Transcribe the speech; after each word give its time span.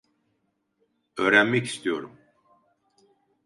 Öğrenmek 1.17 1.65
istiyorum. 1.67 2.17